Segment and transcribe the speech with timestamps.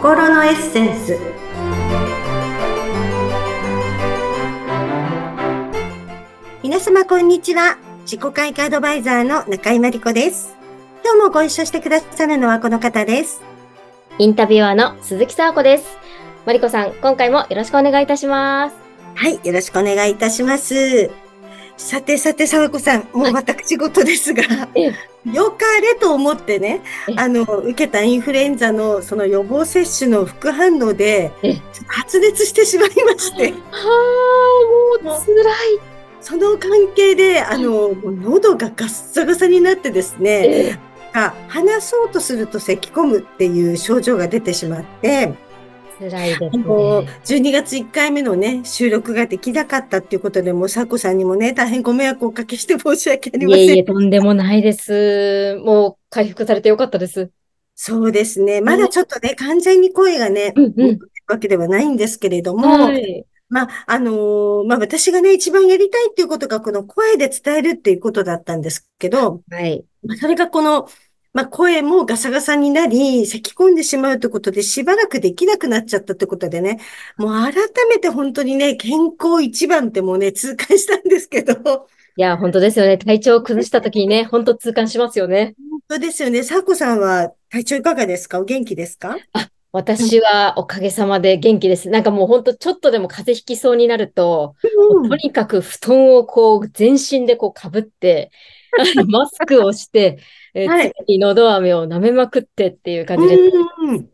[0.00, 1.18] 心のエッセンス。
[6.62, 7.76] 皆様こんにちは。
[8.04, 10.56] 自己開花アドバイザーの中井真理子です。
[11.04, 13.42] 今日もご一緒してくださるのはこの方です。
[14.16, 15.98] インタビュアーの鈴木沙子です。
[16.46, 18.76] マリコさん、今回もよろしくお願いいたします。
[19.14, 21.10] はいよろしくお願いいたします
[21.80, 24.42] さてさて沢子さんもう私事ですが、
[24.74, 24.92] え
[25.24, 33.58] よかれと思ってねえ、あの、受けたインフルエンザのその予防接種の副反応でえ、発熱してしまいまして、は
[35.00, 35.80] あ、もう辛い。
[36.20, 40.78] その関係で、あの、喉がガッサガサになってですね、
[41.48, 45.32] 話そうとすると咳込むっていう症状が出てしまって、
[46.00, 46.64] 辛いですね。
[46.64, 53.64] 12月1回目のね、収録ができなかったっていうことで、もう、さこさんにもね、大変ご迷惑をおかけして申し訳ありません。
[53.66, 55.56] いえいえ、とんでもないです。
[55.64, 57.30] もう回復されてよかったです。
[57.74, 58.60] そうですね。
[58.60, 60.98] まだちょっとね、完全に声がね、うんうん
[61.30, 63.24] わけではないんですけれども、はい。
[63.48, 69.84] まあ、あのーまあ、私がね、一番やりたいっていうことが、この声で伝えるっていうことだったんですけど、はい。
[70.04, 70.88] まあそれがこの、
[71.32, 76.80] まあ、声もガサガサになり、咳込んでしまうということで、しばらくできなくなっちゃったってことでね、
[77.16, 77.54] もう改
[77.88, 81.86] めて本当にね、健康一番ってもうね、痛感したんですけど、本
[82.16, 82.98] いや、本当ですよね。
[82.98, 85.54] 体調を崩した時にね、本当痛感しますよね。
[85.90, 86.44] 当ですよね。
[86.44, 88.38] さこさんは体調いかがですか？
[88.38, 89.16] お元気ですか？
[89.72, 91.90] 私はおかげさまで元気です。
[91.90, 98.30] なんかもう本当ちょっとでも風邪ひきそうになると、うんとにかく布団をこう全身でこう被って、
[99.08, 100.18] マスクをして、
[100.54, 104.08] えーはい常に喉飴を舐めまくってっていう感じでうん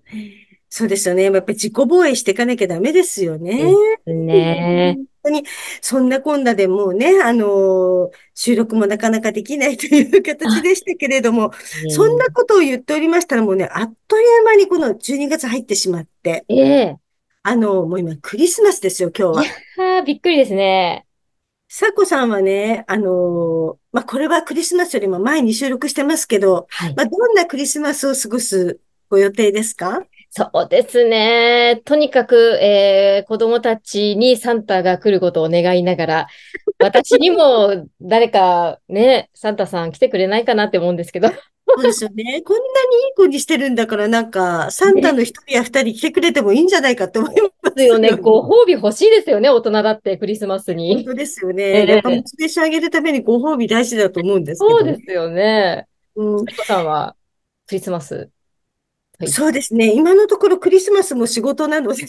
[0.69, 1.23] そうですよね。
[1.23, 3.73] やっぱり自己防衛していかなきゃダメですよね。
[4.05, 4.95] すね。
[4.97, 5.45] 本当に、
[5.81, 11.53] そんなこんなでもうね、あのー収録もなかなかできないという形でしたけれども、
[11.89, 16.97] そんなことを言っておりましたらもうね、あっという間にこの12月入ってしまって、ええ
[17.43, 19.45] あの、もう今クリスマスですよ、今日は。
[19.83, 21.06] はあ、びっくりですね。
[21.79, 26.95] さこさんはね、あのーまあ、これはクリスマスよりも前に収録してますけど、はい。
[26.95, 30.03] まあ、どんなクリスマスを過ごすご予定ですか？
[30.31, 31.83] そうですね。
[31.85, 36.27] とにかく、えー子供たちにサンタが来ることを願いながら、
[36.81, 41.29] 私にも誰かね、サンタさん来てくれないかなって思うんですけど。
[41.29, 41.35] そ
[41.79, 42.41] うですよね。
[42.41, 48.13] こんなにいい子にしてるんだから、なんか、サンタの一人や二人来てくれてもいいんじゃないかって思いますですよね。
[48.17, 51.05] ご褒美欲しいですよね、大人だってクリスマス本に。
[51.05, 51.87] 当ですよえね。
[51.87, 54.97] えやっぱモチベーション上げるためにご褒美大事だと思うんですけそうどね。
[54.97, 55.89] ですよね。
[56.17, 57.17] うん、さんは
[57.67, 58.31] クリスマス、
[59.19, 59.95] はい、素そうですね。
[59.95, 62.07] 今のところクリスマスも仕事なので、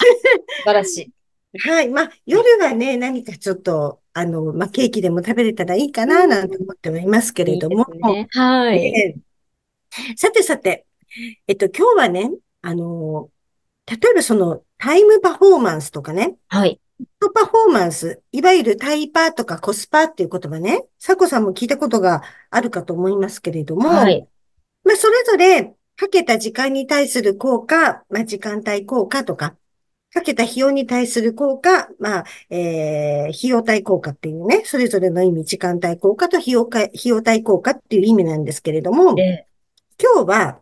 [0.63, 1.13] 晴らしい。
[1.59, 1.89] はい。
[1.89, 7.85] まあ、夜はね、何かちょっと、あの、まあ、ケーキでも食べれたらいいかな、なんて思ってはいますけれども。
[7.94, 8.28] いいですね。
[8.31, 8.78] はい。
[8.78, 9.38] ええ
[10.17, 10.85] さてさて、
[11.47, 13.31] えっと、今日はね、あの、
[13.88, 16.80] 例えばその、タイムパフォーマンスとかね、はい。
[17.20, 24.28] トパフォーマンス、いわゆるタイパとかコスパっていう言葉ね、サコさんも聞いたことがあるかと思いますけれども、はい。
[24.84, 29.56] まあ、それぞれ、かけた時間に対する効果、まあ、時間帯効果とか、
[30.14, 39.47] かけた費用に対する効果、まあ、えー、費用対効果っていうね、それぞれの意味、時間帯効果と費用か、費用対効果っていう意味なんですけれども、え。
[40.02, 40.59] 今日は、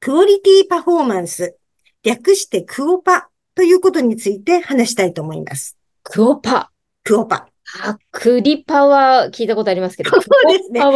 [0.00, 1.56] クオリティパフォーマンス、
[2.02, 5.76] 略してクオパということについて話したいと思います。
[6.02, 6.70] クオパ。
[7.04, 7.48] クオパ。
[7.82, 10.22] あ、クリパは聞いたことありますけど、 そう
[10.52, 10.94] ですね確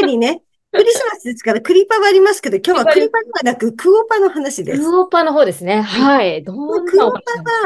[0.00, 4.82] かにね、クリスマスですからクリパはありますけど、 今日はクリパではなくクオパの話です。
[4.82, 5.80] クオパの方ですね。
[5.80, 6.42] はい。
[6.44, 7.18] どんなおクオパ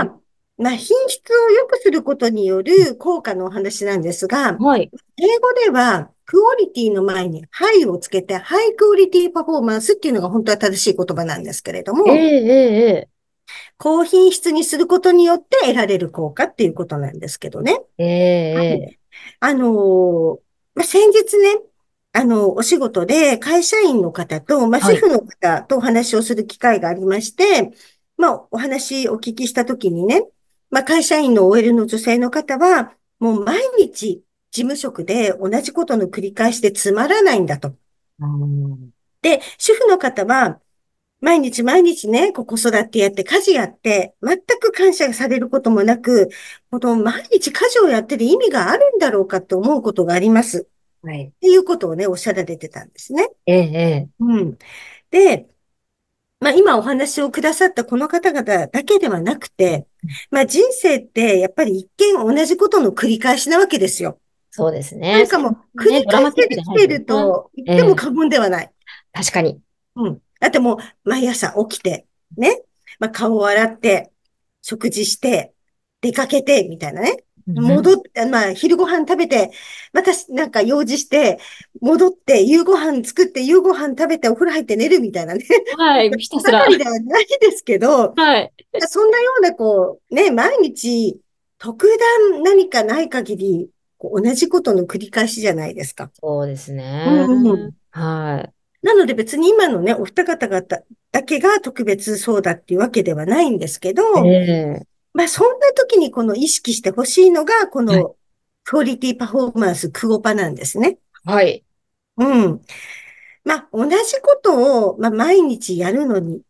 [0.04, 0.16] は、
[0.58, 4.90] まあ、品質を良くすることによる効果のお話なんですが、はい。
[5.16, 13.08] 英語では、クオリティの前にハイをつけて、ハイクオリティパフォーマンスっていうのが本当は正しい言葉なんですけれどもえ、えええ
[13.78, 17.80] 高品質にすることによって得られる効果っていうことなんですけどね。
[17.98, 18.98] えええ
[19.40, 20.38] あのー
[20.74, 21.60] まあ、先日ね、
[22.12, 24.96] あの、お仕事で会社員の方と、まあ、はい。
[24.96, 27.72] 主婦の方とお話をする機会がありまして、
[28.16, 30.22] まあ、お話お聞きしたときにね、
[30.72, 37.76] まあ、会社員の OL の女性の方は、もう毎日事務職で同じことの繰り返しでつまらないんだと。
[39.20, 40.60] で、主婦の方は、
[41.20, 46.30] 毎日毎日ね、子育てやって、家事やって、全く感謝されることもなく、
[46.70, 50.66] この毎日家事をやってる意味があるんだろうかって思うことがあります。
[51.02, 51.24] はい。
[51.26, 53.28] っていうことをね、おっしゃられてたんですね。
[53.46, 54.58] えええうん。
[55.10, 55.48] で、
[56.42, 59.86] まあ今お話をくださったこの方々だけではなくて、
[60.30, 64.18] まあ人生ってやっぱり一見同じことの繰り返しなわけですよ。
[64.50, 65.12] そうですね。
[65.12, 68.70] なんかもう繰り返してきてると言っても過言ではない。
[69.12, 69.60] 確かに。
[69.96, 70.18] うん。
[70.40, 72.06] だってもう毎朝起きて、
[72.36, 72.62] ね。
[72.98, 74.10] まあ、顔を洗って、
[74.62, 75.52] 食事して、
[76.00, 77.24] 出かけて、みたいなね。
[77.46, 79.52] 戻って、まあ、昼ご飯食べて、
[79.92, 81.38] 私なんか用事して、
[81.80, 85.44] 戻って夕ご飯作って夕ご飯食べてお風呂入って寝るみたいなね。
[85.76, 86.10] はい。
[86.10, 86.66] ひたすら。
[86.66, 88.52] りではないですけど、はい。
[88.88, 91.20] そんなような、こう、ね、毎日、
[91.58, 96.10] 特段何かない限り、こう同じことの繰り返しじゃないですか。
[96.14, 97.26] そうですうね。
[97.28, 97.72] んうん。
[97.92, 98.52] は
[98.82, 100.66] なので別に今のね、お二方々
[101.12, 104.28] だけが特別そうだっていうわけではないんですけど、い。
[104.28, 108.08] ええまあそんな時にこの意識してほしいのが、こはい。
[108.08, 108.16] の
[108.64, 110.98] クオリティパフォーマンス、クオパなんですね。
[111.24, 111.64] はい。
[112.16, 112.60] うん。
[113.44, 116.42] まあ同じことを、まあ、毎日やるのに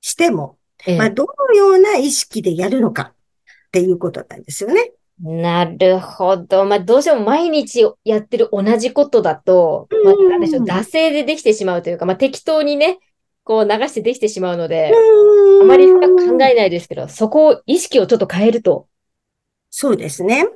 [0.00, 0.58] しても、
[0.96, 3.14] まあええどのような意識でやるのかっ
[3.72, 4.92] ていうことなんですよね。
[5.20, 6.64] なるほど。
[6.64, 10.64] まあ、どうしても毎日やってる同じことだと、うまあ、なんでしょう、ん。
[10.64, 13.00] 惰性でできてしまうというか、まあ、適当にね、
[13.48, 14.92] こう流してできてしまうのうで、
[15.62, 16.44] あまり深く考。
[16.44, 18.88] えないですけど、そこを、意識をちょっと変えると。
[19.70, 20.46] そうですね。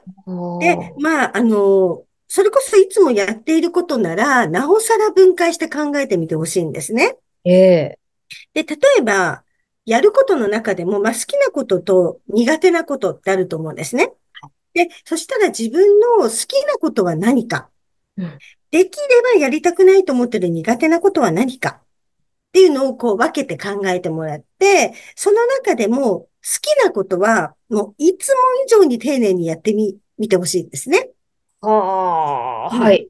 [0.60, 7.16] で、まあ、あの、それこそいつもやっていることなら、なおさら分解して考えてみてほしいんですね。
[7.44, 7.98] ええ、
[8.52, 9.42] で、例えば、
[9.86, 14.12] やることの中でも、まあ、好きなことと苦手なことってあると思うんですね。
[14.74, 17.70] で、そしたら自分の好きなことは何か。
[18.18, 18.38] うん。
[18.70, 21.81] できればやりたくないと思ってる苦手なことは何か。
[22.52, 26.28] っていうのをこう分けて考えてもらって、その中でも好
[26.60, 31.10] きなことは、もういつも以上に丁寧にやってみ、見てほしいんですね。
[31.60, 32.82] はあ、うん。
[32.82, 33.08] はい。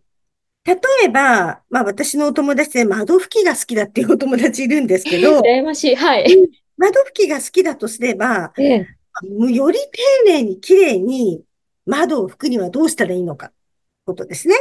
[0.64, 5.96] 例えば、まあ私のお友達で窓拭きが好きだっていうお友達いるんですけど、 羨ましい。
[5.96, 6.32] はい。
[6.32, 8.86] うん窓拭きが好きだとすれば、ええ、
[9.52, 11.44] より丁寧に綺麗に
[11.86, 13.52] 窓を拭くにはどうしたらいいのか、
[14.04, 14.56] ことですね。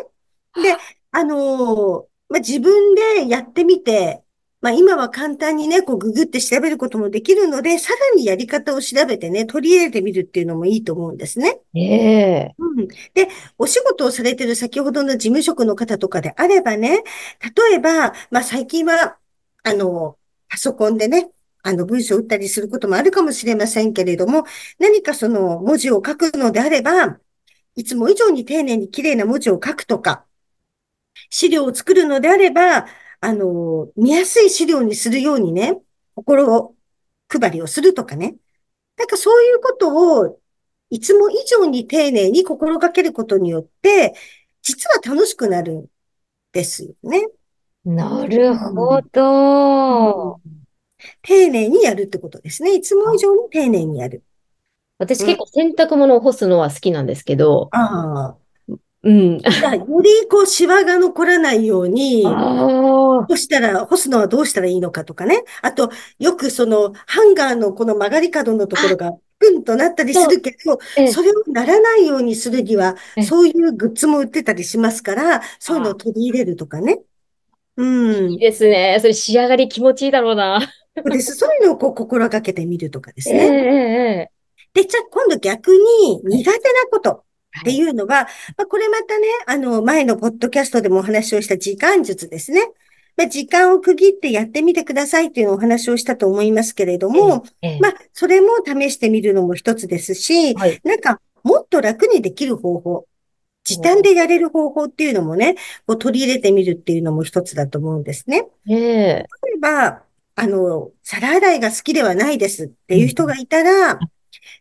[0.62, 0.76] で、
[1.12, 4.24] あのーまあ、自分でやってみて、
[4.62, 11.60] まあ、今は簡単にね、こうググって調べることもできるので、さらにやり方を調べてね、取り入れてみるっていうのもいいと思うんですね。
[11.74, 12.88] ええ、うん。
[12.88, 13.28] で、
[13.58, 17.04] お仕事をされている先ほどの事務職の方とかであればね、
[17.42, 19.18] 例えば、まあ最近は、
[19.64, 20.18] あの、
[20.48, 21.32] パソコンでね、
[21.64, 24.44] あの文章を打ったりすることもあるかもしれませんけれども、
[24.80, 27.20] 何かその文字を書くのであれば、
[27.76, 30.26] いつも以上に丁寧に綺麗な文字を書くとか、
[31.30, 32.86] 資料を作るのであれば、
[33.22, 35.82] あの、見やすい資料にするようにね、
[36.16, 36.76] 心
[37.30, 38.36] 配りをするとかね。
[38.98, 40.42] なんかそういうことを
[40.92, 44.16] いつも以上に丁寧に心がけることによって、
[44.64, 45.88] 実は楽しくなるん
[46.54, 47.28] ですよね。
[47.86, 50.42] なうるほんうんど。
[51.24, 52.76] 丁寧にやるってことですね。
[52.76, 54.24] いつも以上に丁寧にやる。
[55.00, 55.36] 私うん。
[55.36, 57.74] 結構洗濯物を干すのは好きなんですけど。
[59.04, 59.40] うん。
[59.60, 61.88] じゃあ、よりこう、シワが残らないよう
[62.24, 62.40] あに、
[63.24, 65.44] あ、干したら、干すのはどうしたらいいのかとかね。
[65.62, 77.02] あと、よくその、ハンガーのこの曲がり角のところあ、が、プンとなったりするけど、え、それをならないようにするには、え、そういうグッズも売ってたりしますから、そういうのをあ、取り入れるとかね。
[77.78, 77.86] う
[78.28, 78.40] いいん。
[78.40, 78.98] ですね。
[79.00, 80.60] それ仕上がり気持ちいいだろうな。
[81.04, 81.36] そうです。
[81.36, 83.56] そういうのをこう心がけてみるとかでえすね。
[84.22, 84.42] えええ
[84.74, 86.48] で、じゃあ今度逆にはい。
[86.48, 87.26] 苦手なこと
[87.60, 87.78] ってはい。
[87.78, 88.28] いうのは、
[88.58, 92.62] まあ、これまたね、あの、前のポッドキャストでもお話をした時間術ですね。
[93.18, 100.82] まあ、時間を区切ってやってみてくださいっていうお話をしたと思いますけれどええも、ええまあ、それも試してみるのも一つですし、はい。
[100.84, 103.08] なんか、もっと楽にできる方法、
[103.64, 105.56] 時短でやれる方法っていうのもね、
[105.88, 108.48] こう取り入れてみるっていうのも一つだと思うんですね。
[108.70, 110.06] ええ例えば、
[110.36, 113.10] あの、皿洗いが好きではないですっていううん。
[113.10, 114.00] 人がいたら、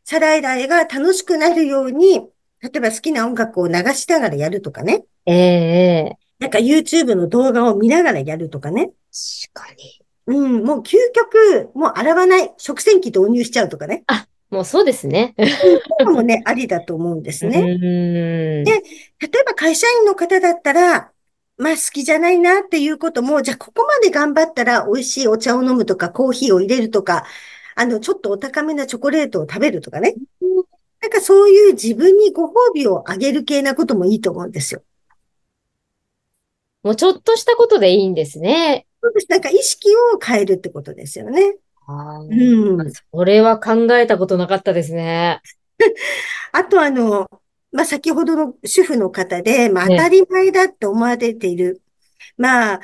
[0.04, 2.28] 皿洗いが楽しくなるように、
[2.62, 5.04] 例えば好きな音楽を流しながらやるとかね。
[5.26, 8.92] ええええなんか YouTube の動画を見ながらやるとかね。
[9.52, 10.00] 確かに。
[10.26, 14.04] うん、もう究極、もう洗わない、食洗機導入しちゃうとかね。
[14.06, 15.34] あ、もうそうですね。
[15.36, 17.60] うん、とかもね、 ありだと思うんでうすね。
[17.60, 18.64] で。
[18.64, 21.12] 例えば会社員の方だったら、
[21.58, 27.24] まあ好きじゃないなっていうことも、じゃあここまで頑張ったら美味しいお茶を飲むとか、コーヒーを入れるとか、
[27.74, 30.14] あの、ちょっとお高めなチョコレートを食べるとかね。
[31.00, 34.82] なんかそういう自分にご褒美をあげる系なこともいいと思うんですよ。
[36.82, 38.86] もうちょっとしたことでいいんですね。
[39.02, 39.26] そうです。
[39.30, 41.56] なんか意識を変えるってことですよね。
[41.86, 42.26] ああ、う
[42.84, 42.92] ん。
[42.92, 45.40] それは考えたことなかったですね。
[46.52, 47.28] あとあの、
[47.72, 50.10] まあ、先ほどの主婦の方で、まあ、当たね。
[50.10, 51.82] り前だって思われている。
[52.36, 52.80] まあ、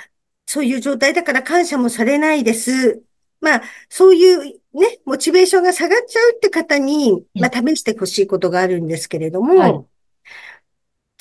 [0.46, 3.02] そういう状態だから感謝もされないです。
[3.40, 9.72] まあ、そういうね、モチベーションが下がっちゃうって方に、まねあ、試してほしいことがあるんですけれどはい。
[9.72, 9.88] も、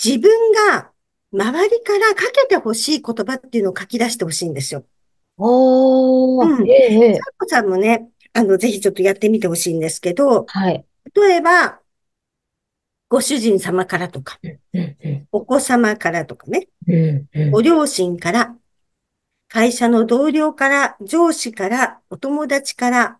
[0.03, 0.91] 自分が
[1.31, 4.85] 周りからかけてほしい言葉っていうのを書き出してほしいんですよ。
[5.37, 6.57] おー、うん。
[6.57, 10.85] さええ、ええこさんもね、あの、ぜひちょっとやってみてほしいんですけど、はい。
[11.13, 11.79] 例えば、
[13.09, 14.39] ご主人様からとか、
[15.31, 16.67] お子様からとかね。
[17.51, 18.55] ご両親から、
[19.47, 23.19] 会社の同僚から、上司から、お友達から、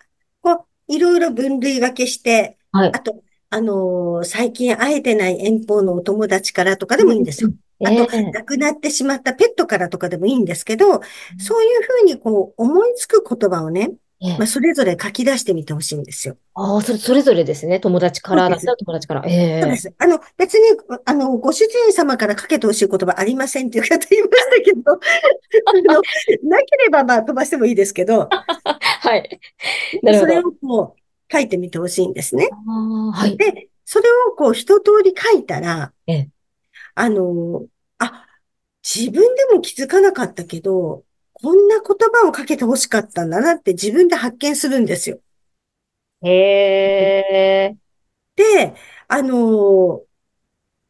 [0.88, 2.92] いろいろ分類分けして、はい。
[2.92, 7.52] あと、あのー最近会えてない遠方のお友達からとかでうん、もいいんですよ。
[7.80, 7.84] うん。
[7.84, 11.02] あと、ええ亡くなってしまったペットからとかでもいいんですけど、
[11.38, 16.38] そういうふうにこう、思いつく言葉をね、ええまあ、それぞれ書き出してみてほしいんですよ。
[16.54, 17.80] ああ、それ、それぞれですね。
[17.80, 18.66] 友達からだった。
[18.68, 19.24] ら友達から。
[19.28, 19.94] ええそうです。
[19.98, 24.22] あの、別に、あの、ご主人様からかけてほしい言葉ありませんっていう方いました
[24.64, 24.98] けど、あ
[25.94, 26.02] の、
[26.50, 29.40] なければまあ飛ばしてもいいですけど、はい。
[30.02, 30.32] なるほど。
[30.32, 32.50] それをこう書いてみてほしいんですね。
[32.52, 33.38] ああ、はい。
[33.38, 36.30] で、それをこう一通り書いたら、ええ。
[36.96, 37.66] あの、
[38.00, 38.26] あ、
[38.84, 41.04] 自分でも気づかなかったけど、
[41.46, 45.20] こんな言葉をかけて欲しかったんだなって自分で発見するんですよ。
[46.24, 47.78] へえ、
[48.36, 48.74] で、
[49.08, 50.02] あの、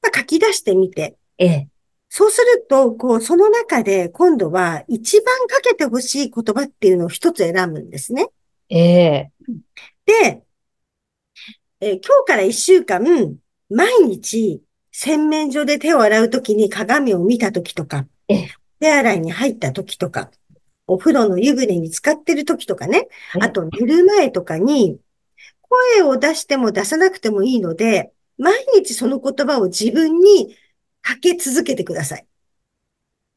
[0.01, 1.67] まあ書き出してみて、ええ、
[2.07, 8.29] そうすると、こう、その中で今度は一番かけてほしい言葉っていうのを一つ選ぶんですね。
[8.69, 9.31] ええ、
[10.05, 10.41] で、
[11.81, 13.03] えー今日から一週間、
[13.69, 20.31] 毎日、洗面所で手を洗うときに鏡を見たときとか、ええ、手洗いに入ったときとか、
[20.87, 23.07] お風呂の湯船に浸かってるときとかね、
[23.39, 24.99] あと寝る前とかに、
[25.61, 30.55] 声を出しても出さなくてもいいので、毎日その言葉を自分に
[31.01, 32.27] かけ続けてください。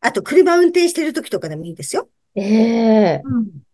[0.00, 2.08] あと、車運転してるときとかでもいいですよ。
[2.34, 3.68] ええ、うん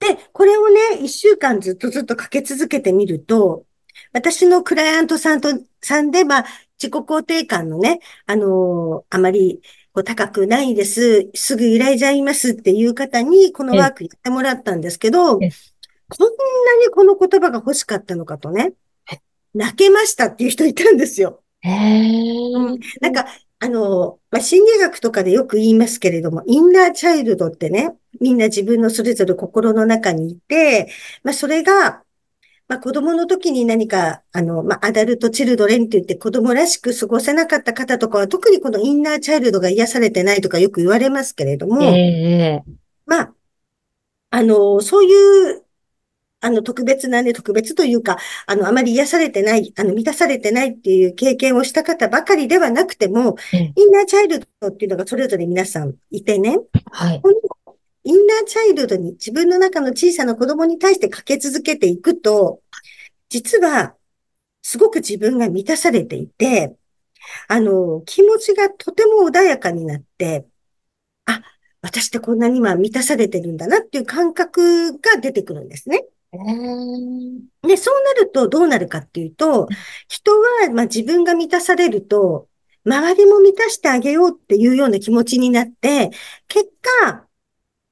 [0.00, 3.66] で、これをね、一週間ずっとずっとかけ続けてみると、
[4.12, 5.48] 私のクライアントさんと、
[5.82, 6.44] さんで、まあ、
[6.78, 9.60] 自己肯定感のね、あのーあまり
[9.92, 11.30] こう高くないです。
[11.34, 15.50] すぐ依頼じゃいますっていう方に、このワえークやってもらったんですけど、こんえ、
[16.66, 18.74] なにこの言葉が欲しかったのかとね、
[19.54, 21.42] 泣けましたっていう人いたんですよ。
[21.62, 21.68] え
[22.52, 22.74] うん。
[22.74, 23.26] え、なんか、
[23.58, 30.90] あの、まあ、心理学とかでよく言いますけれども、インナーチャイルドってね、みんな自分のそれぞれ心の中にいて、
[31.22, 32.02] まあ、それが、
[32.70, 42.62] まあ、子供の時に何か、あの、まあ、アダルトチルドレンって言って子供らしく過ごせなかった方とかは、特にこのインナーチャイルドが癒されてないとかよく言われますけれどえも、え、
[43.06, 43.34] まあ、
[44.30, 45.64] あの、そういう
[46.42, 56.56] あの、特別なね、特別というか、あの、あまり癒されてない、あの、満たされてないっていう経験をした方ばかりではなくても、ええ、インナーチャイルドっていうのがそれぞれ皆さんいてね、
[56.92, 57.20] はい。
[58.50, 62.60] チャイルドに自分の中の小さな子供に対してかけ続けていくと、
[63.28, 63.94] 実は、
[64.60, 66.76] すごく自分が満たされていて、
[67.46, 70.48] あの、気持ちがとても穏やかになって、
[71.26, 71.42] あ、
[71.80, 76.04] 私ってこんなに今満たされてるんだなっていう感覚が出てくるんですね。
[76.32, 79.68] ええ、で、そうなるとどうなるかっていうと、
[80.08, 82.48] 人は、まあ、自分が満たされると、
[82.84, 86.10] 周りも満たしてあげようっていうような気持ちになって、
[86.48, 87.29] 結果、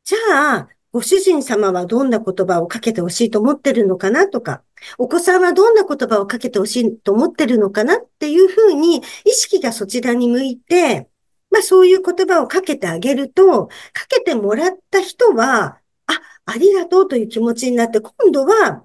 [0.09, 4.65] じゃあ、ご主人様はどんな言葉をかけてほしいと思ってるのかなとか、
[4.97, 11.11] お子さんはどんな言葉をかけてほしいと思ってるのかなっていうふうに、意識がそちらに向いて、
[11.51, 16.15] まあそういう言葉をかけてあげると、かけてもらった人は、あ、
[16.47, 18.83] ありがとうという気持ちになって、今度は、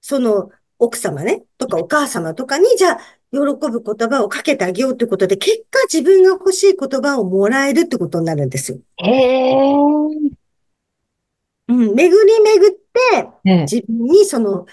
[0.00, 3.00] その奥様ね、とかお母様とかに、じゃあ、
[3.32, 8.78] 喜ぶ言葉をかけてあげようということで、結果自分が欲しい言葉をもらえるってことになるんですよ。
[9.04, 10.37] ええ、
[11.68, 14.66] うん、巡り巡って、ええ、自分にその、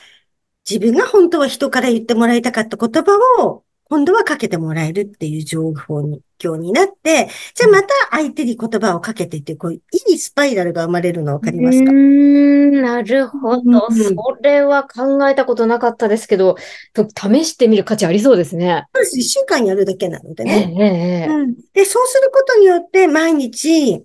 [0.70, 11.92] 自分が本当は人から言ってもらいたかった言葉を、今度はかけてもらえるっていう情報に、今日になって、じゃあまた相手に言葉をかけてって、こう、いいスパイラルが生まれるのわかりますか？
[11.92, 13.92] ん、なるほうんど。
[13.92, 14.42] そうん。
[14.42, 16.56] れは考えたことなかったですけど、
[16.94, 18.86] と試してみる価値ありそうですね。
[18.94, 20.74] そうです一週間やるだけなのでええ、ね。
[20.80, 20.86] え
[21.25, 21.56] え、うん。
[21.74, 24.04] で、そうすることによって、毎日、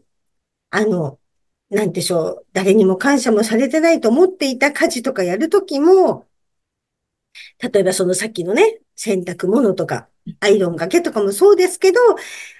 [0.70, 1.19] あの、
[1.70, 6.26] なんでしょう、誰にも感謝もされてないと思っていた家事とかやるときも、
[7.58, 10.08] 例えばそのさっきのね、洗濯物とか、
[10.40, 12.00] アイロンがけとかもそうですけど、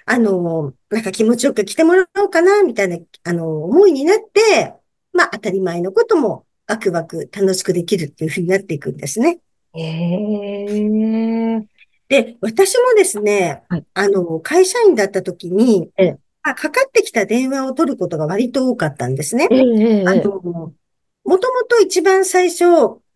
[0.05, 4.73] あの、なんか気持ちよく着てもらおうかな、みたいな、あの、思いになって、
[5.13, 9.39] まあ当たり前のこともワクワク楽しくできるっていうふうになっていくんですね。
[9.73, 11.67] ええ、
[12.07, 19.47] で、私もですね、はい、あの、会社員だった時に、ええ、あ、かかってきた電話を取ることが割と多かったんですね。
[19.51, 19.59] ええ、
[20.05, 22.65] あええ、の、もともと一番最初、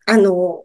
[0.06, 0.64] あの、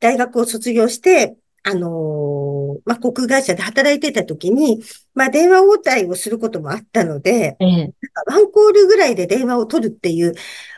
[0.00, 4.82] 大学を卒業して、あのまあ、航空会社で働いてた時に、
[5.14, 7.92] まあ、電話応対をすることもあったので、ええ。
[8.26, 10.34] ワンコールぐらいで電話を取るっていう、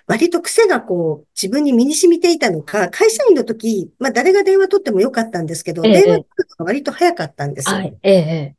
[0.06, 7.76] 割と癖がこう、自分に身に染みていたのか、会社員の時、まあ、誰が電話取ってもよかったんですけど、ええ電話取るのが割と早かったんですよ。
[7.76, 7.96] はい。
[8.02, 8.56] ええ。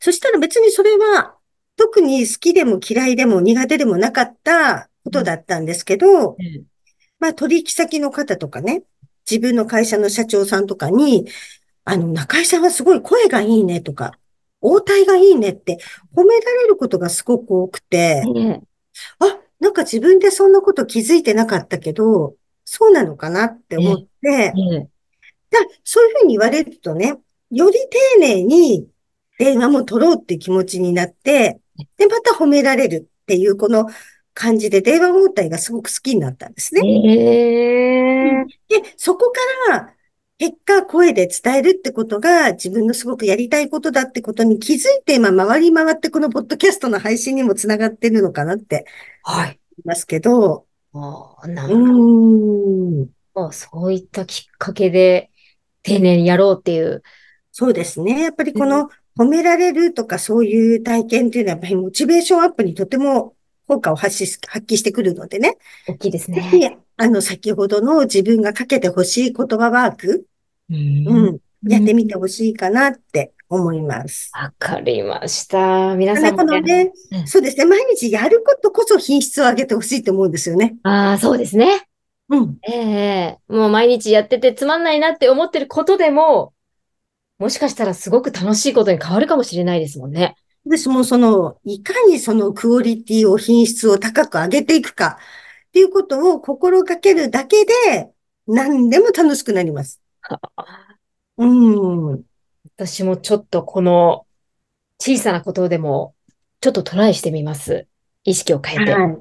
[0.00, 1.36] そしたら別にそれは、
[1.76, 6.62] 特に好きでも嫌いでも苦手でもなかったことだったんですけど、ええ
[7.18, 8.82] まあ、取引先の方とかね、
[9.28, 11.26] 自分の会社の社長さんとかに、
[11.84, 14.18] あの、中井さんはすごい声がいいねとか、
[14.60, 15.78] 応対がいいねって
[16.14, 18.60] 褒められることがすごく多くて、ええ。
[19.20, 24.88] あ、なんか自分でそんなこと気づいてなかったけど、そうなのかなって思って、ええ。
[25.50, 27.18] だそういうふうに言われるとね、
[27.50, 27.78] より
[28.16, 28.86] 丁寧に
[29.38, 31.60] 電話も取ろうっていう気持ちになって、
[31.96, 33.86] で、また褒められるっていうこの
[34.34, 36.88] 感じで電話応対がすごく好きになったんですね。
[37.06, 38.46] ええ。
[38.68, 39.40] で、そこか
[39.72, 39.94] ら、
[40.38, 48.84] 結果、声で伝えるってことが自分のすごくやりたいことだってことに気づいて、まあ、回り回ってこのポッドキャストの配信にもつながってるのかなって
[49.22, 49.60] はい。
[49.78, 51.76] 思いますけど、ああ、なうる
[53.34, 53.52] ほど。
[53.52, 55.30] そういったきっかけで、
[55.82, 57.02] 丁寧にやろうっていう。
[57.52, 58.22] そうですね。
[58.22, 58.88] やっぱりこの
[59.18, 63.34] 褒められるとかそういう体験っていうのはやっぱりモチベーションアップにとても
[63.66, 65.56] 効果を発し発揮してくるのでね。
[65.86, 66.42] 大きいですぜね。
[66.42, 66.66] ひ、
[66.96, 70.26] あの、先ほどの自分がかけてほしい言葉ワーク、
[70.70, 70.74] う。
[70.74, 74.30] うんん、やってみてほしいかなって思います。
[74.34, 75.94] わかりました。
[75.96, 77.64] 皆さね、んもこのね、うんそうですね。
[77.66, 80.76] 毎日やることこそ品質を上げてほしいと思うんですよね。
[80.82, 81.86] ああ、そうですね。
[82.30, 82.58] うん。
[82.62, 86.53] ええもう毎日やっててつまんないなって思ってることでも、
[87.38, 90.36] もしかしたらすごく楽しいことに変わるかもしれないですもんね。
[90.66, 95.18] 私もその、いかにそのクオリティを品質を高く上げていくか
[95.68, 98.10] っていうことを心がけるだけで
[98.46, 100.00] 何でも楽しくなります。
[101.36, 101.46] う
[102.14, 102.22] ん。
[102.76, 104.26] 私もちょっとこの
[104.98, 106.14] 小さなことでも、
[106.60, 107.86] ちょっとトライしてみます。
[108.24, 108.94] 意識を変えて。
[108.94, 109.18] はい。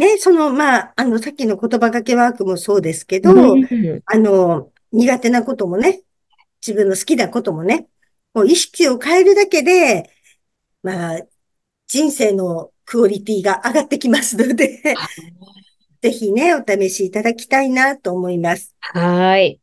[0.00, 6.02] ね、その、まあ、あの、さっきの言葉がけワークもそうですけど、うんあの、苦手なこともね、
[6.66, 7.88] 自分の好きなこともね、
[8.34, 10.10] もう意識を変えるだけで、
[10.82, 11.20] まあ、
[11.86, 14.82] 人生のクオリティが上がってきますので、
[16.02, 18.74] ぜひね、お試しいただきたいなと思います。
[18.80, 19.60] はーい。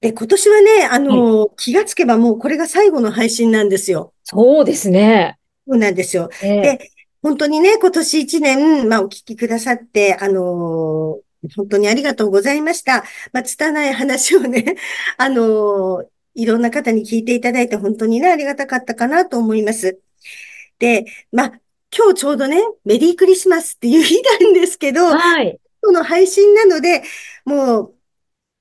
[0.00, 4.12] で、今年はね、あの、気がつけばもうこれが最後の配信なんですよ。
[4.24, 5.38] そうですね。
[5.66, 6.28] そうなんですよ。
[6.42, 6.90] ええで、
[7.22, 11.20] 本当にね、今年一年、まあ、お聞きくださって、あの
[11.56, 13.04] 本当にありがとうございました。
[13.32, 14.76] まあ、拙い話をね、
[15.16, 20.00] あのいろんな方に聞いていただいて本当にね、ありがたかったかなと思います。
[20.78, 21.52] で、まあ、
[21.96, 25.58] 今日ちょうどね、メリークリスマスっていう日なんですけど、はい。
[25.80, 27.02] この配信なので、
[27.44, 27.94] もう、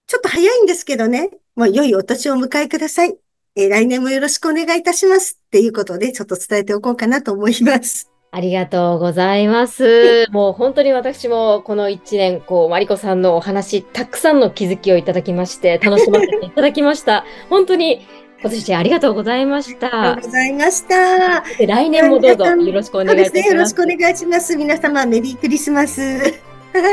[0.07, 3.17] ちょっと早いんですけどね、もう良いお年をお迎えください。
[3.55, 5.41] えー来年もよろしくお願いいたします。
[5.47, 8.09] っていうことで、ちょっと伝えておこうかなと思います。
[8.37, 10.27] ありがとうございます。
[10.29, 17.25] もう本当に私もこの一年、こう、マリコさんのお話、たくさんの気づきをいただきまして、楽しませていただきました。
[17.49, 18.05] 本当に
[18.41, 20.21] 今年ありがとうございましありがとたう。
[20.21, 21.43] ございました。
[21.57, 23.41] で来年もどうぞよろしくお願いいですね。
[23.41, 23.73] よろし。
[23.73, 24.55] くお願いします。
[24.55, 25.99] 皆様、メリークリスマス。
[25.99, 26.15] は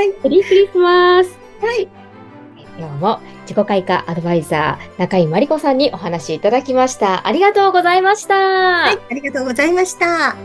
[0.02, 0.14] い。
[0.22, 1.38] メリークリスマス。
[1.60, 1.86] はい。
[2.78, 7.26] 今日も自己開花アドバイザー、中井真理子さんにお話しいただきました。
[7.28, 8.34] ありがとうございました。
[8.34, 8.98] はい。
[9.10, 10.36] ありがとうございました。